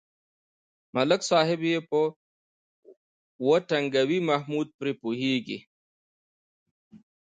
[0.93, 1.99] ملک صاحب یې چې
[3.47, 5.59] و ټنگوي محمود پرې پوهېږي.